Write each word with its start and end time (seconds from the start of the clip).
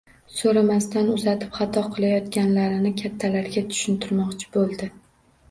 So`ramasdan 0.35 1.11
uzatib 1.15 1.51
xato 1.57 1.83
qilayotganlarini 1.97 2.93
kattalarga 3.03 3.65
tushuntirmoqchi 3.75 4.51
bo`ldi 4.59 4.91